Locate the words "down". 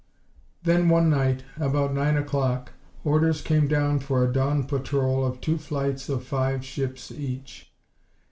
3.67-3.99